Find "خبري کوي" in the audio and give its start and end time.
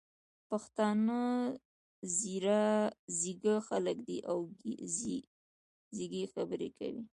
6.33-7.03